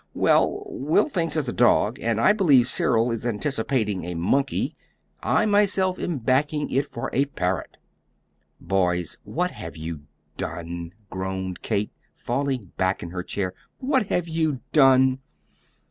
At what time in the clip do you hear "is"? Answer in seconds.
3.11-3.23